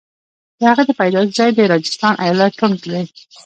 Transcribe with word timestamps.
د 0.59 0.61
هغه 0.69 0.83
د 0.87 0.91
پیدایښت 0.99 1.33
ځای 1.39 1.49
د 1.55 1.59
راجستان 1.73 2.13
ایالت 2.25 2.51
ټونک 2.59 2.79
دی. 2.91 3.03